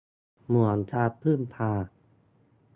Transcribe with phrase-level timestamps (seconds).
[0.45, 1.73] เหมือน การ พึ่ง พา